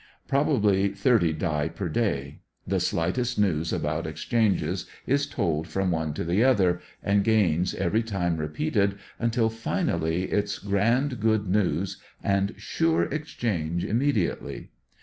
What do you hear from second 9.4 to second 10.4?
finally